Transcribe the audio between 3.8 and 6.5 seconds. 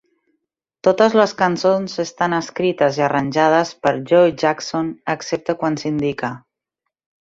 per Joe Jackson, excepte quan s'indica.